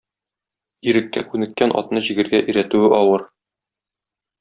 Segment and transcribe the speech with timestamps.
[0.93, 3.31] Иреккә күнеккән атны җигергә өйрәтүе авыр.